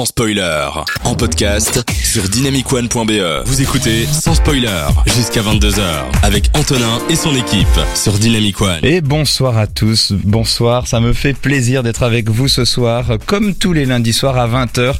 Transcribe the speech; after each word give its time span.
sans 0.00 0.06
spoiler. 0.06 0.66
En 1.04 1.14
podcast 1.14 1.84
sur 2.02 2.22
dynamicone.be. 2.22 3.44
Vous 3.44 3.60
écoutez 3.60 4.06
sans 4.06 4.32
spoiler 4.34 4.86
jusqu'à 5.04 5.42
22h 5.42 5.82
avec 6.22 6.48
Antonin 6.54 6.98
et 7.10 7.16
son 7.16 7.34
équipe 7.34 7.66
sur 7.94 8.14
Dynamic 8.14 8.62
One. 8.62 8.82
Et 8.82 9.02
bonsoir 9.02 9.58
à 9.58 9.66
tous, 9.66 10.12
bonsoir, 10.12 10.86
ça 10.86 11.00
me 11.00 11.12
fait 11.12 11.34
plaisir 11.34 11.82
d'être 11.82 12.02
avec 12.02 12.30
vous 12.30 12.48
ce 12.48 12.64
soir, 12.64 13.18
comme 13.26 13.54
tous 13.54 13.74
les 13.74 13.84
lundis 13.84 14.14
soirs 14.14 14.38
à 14.38 14.48
20h, 14.48 14.94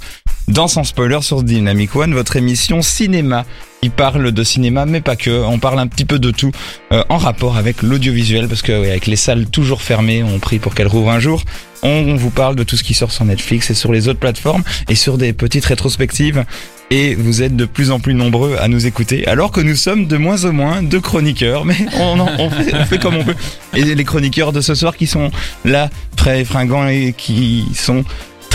dans 0.50 0.68
Sans 0.68 0.84
Spoiler 0.84 1.18
sur 1.22 1.42
Dynamic 1.42 1.94
One, 1.96 2.12
votre 2.14 2.36
émission 2.36 2.82
cinéma. 2.82 3.44
Il 3.82 3.90
parle 3.90 4.32
de 4.32 4.44
cinéma, 4.44 4.84
mais 4.84 5.00
pas 5.00 5.16
que. 5.16 5.30
On 5.44 5.58
parle 5.58 5.78
un 5.78 5.86
petit 5.86 6.04
peu 6.04 6.18
de 6.18 6.30
tout 6.30 6.50
euh, 6.92 7.02
en 7.08 7.16
rapport 7.16 7.56
avec 7.56 7.82
l'audiovisuel, 7.82 8.46
parce 8.48 8.60
que 8.62 8.72
avec 8.72 9.06
les 9.06 9.16
salles 9.16 9.46
toujours 9.46 9.80
fermées, 9.82 10.22
on 10.22 10.38
prie 10.38 10.58
pour 10.58 10.74
qu'elles 10.74 10.86
rouvrent 10.88 11.10
un 11.10 11.20
jour. 11.20 11.42
On 11.82 12.14
vous 12.16 12.28
parle 12.30 12.56
de 12.56 12.62
tout 12.62 12.76
ce 12.76 12.82
qui 12.82 12.92
sort 12.92 13.10
sur 13.10 13.24
Netflix 13.24 13.70
et 13.70 13.74
sur 13.74 13.90
les 13.92 14.08
autres 14.08 14.18
plateformes, 14.18 14.62
et 14.88 14.94
sur 14.94 15.16
des 15.16 15.32
petites 15.32 15.64
rétrospectives. 15.64 16.44
Et 16.90 17.14
vous 17.14 17.40
êtes 17.42 17.54
de 17.56 17.64
plus 17.64 17.90
en 17.92 18.00
plus 18.00 18.14
nombreux 18.14 18.56
à 18.60 18.66
nous 18.68 18.84
écouter, 18.86 19.26
alors 19.28 19.52
que 19.52 19.60
nous 19.60 19.76
sommes 19.76 20.06
de 20.06 20.16
moins 20.16 20.44
en 20.44 20.52
moins 20.52 20.82
de 20.82 20.98
chroniqueurs, 20.98 21.64
mais 21.64 21.76
on, 21.98 22.18
en- 22.20 22.28
on 22.38 22.50
fait, 22.50 22.74
on 22.74 22.84
fait 22.84 22.98
comme 22.98 23.14
on 23.14 23.24
peut. 23.24 23.36
Et 23.74 23.84
les 23.94 24.04
chroniqueurs 24.04 24.52
de 24.52 24.60
ce 24.60 24.74
soir 24.74 24.96
qui 24.96 25.06
sont 25.06 25.30
là, 25.64 25.88
et 26.26 26.44
fringants, 26.44 26.86
et 26.88 27.14
qui 27.16 27.64
sont 27.74 28.04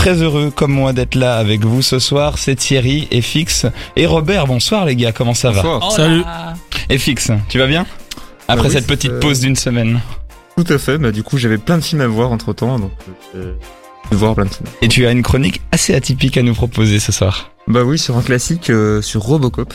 très 0.06 0.22
heureux 0.22 0.52
comme 0.54 0.70
moi 0.70 0.92
d'être 0.92 1.16
là 1.16 1.36
avec 1.36 1.64
vous 1.64 1.82
ce 1.82 1.98
soir, 1.98 2.38
c'est 2.38 2.54
Thierry 2.54 3.08
et 3.10 3.20
Fix 3.20 3.66
et 3.96 4.06
Robert. 4.06 4.46
Bonsoir 4.46 4.84
les 4.84 4.94
gars, 4.94 5.10
comment 5.10 5.34
ça 5.34 5.50
va 5.50 5.80
Salut. 5.90 6.22
Et 6.88 6.96
Fix, 6.96 7.32
tu 7.48 7.58
vas 7.58 7.66
bien 7.66 7.84
Après 8.46 8.62
Bah 8.62 8.68
oui, 8.68 8.72
cette 8.72 8.86
petite 8.86 9.10
euh, 9.10 9.18
pause 9.18 9.40
d'une 9.40 9.56
semaine. 9.56 10.00
Tout 10.56 10.72
à 10.72 10.78
fait, 10.78 10.96
bah 10.98 11.10
du 11.10 11.24
coup 11.24 11.38
j'avais 11.38 11.58
plein 11.58 11.76
de 11.76 11.82
films 11.82 12.02
à 12.02 12.06
voir 12.06 12.30
entre 12.30 12.52
temps, 12.52 12.78
donc 12.78 12.92
euh, 13.34 13.54
de 14.12 14.16
voir 14.16 14.36
plein 14.36 14.44
de 14.44 14.50
films. 14.50 14.68
Et 14.80 14.86
tu 14.86 15.04
as 15.08 15.10
une 15.10 15.24
chronique 15.24 15.60
assez 15.72 15.92
atypique 15.92 16.36
à 16.36 16.42
nous 16.42 16.54
proposer 16.54 17.00
ce 17.00 17.10
soir. 17.10 17.50
Bah 17.66 17.82
oui, 17.82 17.98
sur 17.98 18.16
un 18.16 18.22
classique, 18.22 18.70
euh, 18.70 19.02
sur 19.02 19.22
Robocop. 19.22 19.74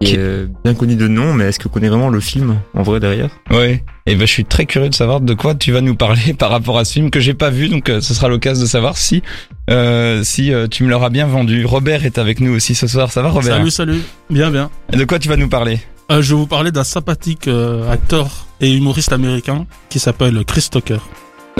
Qui 0.00 0.14
est 0.14 0.18
euh, 0.18 0.46
bien 0.64 0.74
connu 0.74 0.94
de 0.94 1.08
nom, 1.08 1.34
mais 1.34 1.44
est-ce 1.46 1.58
que 1.58 1.64
vous 1.64 1.70
connaissez 1.70 1.90
vraiment 1.90 2.08
le 2.08 2.20
film 2.20 2.60
en 2.74 2.82
vrai 2.82 3.00
derrière? 3.00 3.30
Oui. 3.50 3.80
Et 4.06 4.14
ben 4.14 4.20
je 4.26 4.32
suis 4.32 4.44
très 4.44 4.64
curieux 4.64 4.88
de 4.88 4.94
savoir 4.94 5.20
de 5.20 5.34
quoi 5.34 5.54
tu 5.56 5.72
vas 5.72 5.80
nous 5.80 5.96
parler 5.96 6.34
par 6.38 6.50
rapport 6.50 6.78
à 6.78 6.84
ce 6.84 6.92
film 6.94 7.10
que 7.10 7.18
j'ai 7.20 7.34
pas 7.34 7.50
vu, 7.50 7.68
donc 7.68 7.88
euh, 7.90 8.00
ce 8.00 8.14
sera 8.14 8.28
l'occasion 8.28 8.62
de 8.62 8.68
savoir 8.68 8.96
si 8.96 9.22
euh, 9.70 10.22
si 10.22 10.52
euh, 10.52 10.68
tu 10.68 10.84
me 10.84 10.88
l'auras 10.90 11.10
bien 11.10 11.26
vendu. 11.26 11.64
Robert 11.64 12.04
est 12.06 12.18
avec 12.18 12.40
nous 12.40 12.54
aussi 12.54 12.74
ce 12.76 12.86
soir. 12.86 13.10
Ça 13.10 13.22
va 13.22 13.30
Robert? 13.30 13.56
Salut, 13.56 13.70
salut. 13.70 14.00
Bien, 14.30 14.50
bien. 14.50 14.70
Et 14.92 14.96
De 14.96 15.04
quoi 15.04 15.18
tu 15.18 15.28
vas 15.28 15.36
nous 15.36 15.48
parler? 15.48 15.80
Euh, 16.10 16.22
je 16.22 16.32
vais 16.34 16.40
vous 16.40 16.46
parler 16.46 16.70
d'un 16.70 16.84
sympathique 16.84 17.48
euh, 17.48 17.90
acteur 17.90 18.46
et 18.60 18.72
humoriste 18.72 19.12
américain 19.12 19.66
qui 19.90 19.98
s'appelle 19.98 20.42
Chris 20.46 20.68
Tucker. 20.70 20.98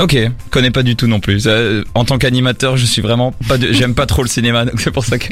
Ok, 0.00 0.16
connais 0.50 0.70
pas 0.70 0.84
du 0.84 0.94
tout 0.94 1.08
non 1.08 1.18
plus. 1.18 1.46
Euh, 1.48 1.82
en 1.94 2.04
tant 2.04 2.18
qu'animateur, 2.18 2.76
je 2.76 2.86
suis 2.86 3.02
vraiment 3.02 3.32
pas, 3.48 3.58
de- 3.58 3.72
j'aime 3.72 3.94
pas 3.94 4.06
trop 4.06 4.22
le 4.22 4.28
cinéma, 4.28 4.64
donc 4.64 4.80
c'est 4.80 4.92
pour 4.92 5.04
ça 5.04 5.18
que 5.18 5.26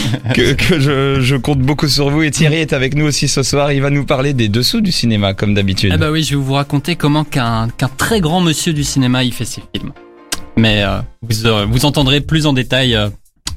que, 0.34 0.52
que 0.52 0.80
je, 0.80 1.20
je 1.20 1.36
compte 1.36 1.60
beaucoup 1.60 1.88
sur 1.88 2.10
vous. 2.10 2.22
Et 2.22 2.30
Thierry 2.30 2.56
est 2.56 2.72
avec 2.72 2.94
nous 2.94 3.04
aussi 3.06 3.28
ce 3.28 3.42
soir. 3.42 3.72
Il 3.72 3.82
va 3.82 3.90
nous 3.90 4.04
parler 4.04 4.32
des 4.32 4.48
dessous 4.48 4.80
du 4.80 4.92
cinéma 4.92 5.34
comme 5.34 5.54
d'habitude. 5.54 5.92
Ah 5.94 5.96
bah 5.96 6.10
oui, 6.10 6.22
je 6.22 6.36
vais 6.36 6.42
vous 6.42 6.54
raconter 6.54 6.96
comment 6.96 7.24
qu'un 7.24 7.68
très 7.96 8.20
grand 8.20 8.40
monsieur 8.40 8.72
du 8.72 8.84
cinéma 8.84 9.24
il 9.24 9.32
fait 9.32 9.44
ses 9.44 9.62
films. 9.74 9.92
Mais 10.56 10.82
euh, 10.82 11.00
vous, 11.22 11.46
euh, 11.46 11.66
vous 11.68 11.84
entendrez 11.84 12.20
plus 12.20 12.46
en 12.46 12.52
détail 12.52 12.94
euh, 12.94 13.08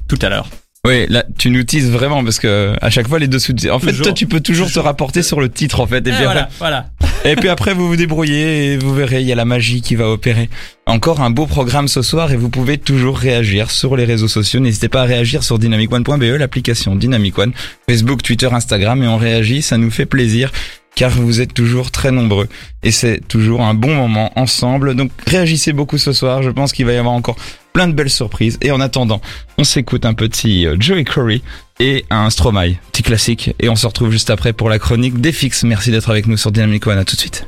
tout 0.08 0.18
à 0.22 0.28
l'heure. 0.28 0.48
Oui, 0.86 1.06
là 1.08 1.24
tu 1.36 1.50
nous 1.50 1.64
teases 1.64 1.90
vraiment 1.90 2.22
parce 2.22 2.38
que 2.38 2.74
à 2.80 2.90
chaque 2.90 3.08
fois 3.08 3.18
les 3.18 3.26
dessous. 3.26 3.52
De... 3.52 3.70
En 3.70 3.80
fait, 3.80 3.88
Toujours. 3.88 4.04
toi 4.04 4.12
tu 4.12 4.26
peux 4.26 4.40
toujours 4.40 4.70
te 4.70 4.78
rapporter 4.78 5.22
sur 5.22 5.40
le 5.40 5.48
titre 5.48 5.80
en 5.80 5.86
fait. 5.86 5.98
Et 5.98 6.12
puis, 6.12 6.22
voilà, 6.22 6.48
voilà. 6.58 6.86
Et 7.24 7.36
puis 7.36 7.48
après 7.48 7.74
vous 7.74 7.88
vous 7.88 7.96
débrouillez 7.96 8.72
et 8.72 8.76
vous 8.78 8.94
verrez, 8.94 9.20
il 9.20 9.26
y 9.26 9.32
a 9.32 9.34
la 9.34 9.44
magie 9.44 9.80
qui 9.80 9.94
va 9.96 10.08
opérer. 10.08 10.48
Encore 10.86 11.20
un 11.20 11.30
beau 11.30 11.46
programme 11.46 11.88
ce 11.88 12.02
soir 12.02 12.32
et 12.32 12.36
vous 12.36 12.48
pouvez 12.48 12.78
toujours 12.78 13.18
réagir 13.18 13.70
sur 13.70 13.96
les 13.96 14.04
réseaux 14.04 14.28
sociaux. 14.28 14.60
N'hésitez 14.60 14.88
pas 14.88 15.02
à 15.02 15.04
réagir 15.04 15.42
sur 15.42 15.58
dynamicone.be, 15.58 16.38
l'application 16.38 16.94
Dynamic 16.94 17.38
One, 17.38 17.52
Facebook, 17.88 18.22
Twitter, 18.22 18.48
Instagram 18.52 19.02
et 19.02 19.08
on 19.08 19.16
réagit, 19.16 19.62
ça 19.62 19.78
nous 19.78 19.90
fait 19.90 20.06
plaisir 20.06 20.52
car 20.96 21.10
vous 21.10 21.40
êtes 21.40 21.54
toujours 21.54 21.92
très 21.92 22.10
nombreux 22.10 22.48
et 22.82 22.90
c'est 22.90 23.20
toujours 23.28 23.60
un 23.60 23.74
bon 23.74 23.94
moment 23.94 24.32
ensemble. 24.34 24.96
Donc 24.96 25.12
réagissez 25.26 25.72
beaucoup 25.72 25.98
ce 25.98 26.12
soir, 26.12 26.42
je 26.42 26.50
pense 26.50 26.72
qu'il 26.72 26.86
va 26.86 26.92
y 26.92 26.96
avoir 26.96 27.14
encore 27.14 27.36
plein 27.72 27.86
de 27.86 27.92
belles 27.92 28.10
surprises 28.10 28.58
et 28.62 28.72
en 28.72 28.80
attendant, 28.80 29.20
on 29.58 29.64
s'écoute 29.64 30.06
un 30.06 30.14
petit 30.14 30.66
euh, 30.66 30.76
Joey 30.80 31.04
Curry 31.04 31.42
et 31.78 32.06
un 32.08 32.30
Stromae, 32.30 32.76
petit 32.90 33.02
classique 33.02 33.54
et 33.60 33.68
on 33.68 33.76
se 33.76 33.86
retrouve 33.86 34.10
juste 34.10 34.30
après 34.30 34.54
pour 34.54 34.70
la 34.70 34.78
chronique 34.78 35.20
des 35.20 35.32
fixes. 35.32 35.62
Merci 35.62 35.90
d'être 35.90 36.10
avec 36.10 36.26
nous 36.26 36.38
sur 36.38 36.50
Dynamic 36.50 36.86
One, 36.86 36.98
à 36.98 37.04
tout 37.04 37.14
de 37.14 37.20
suite. 37.20 37.44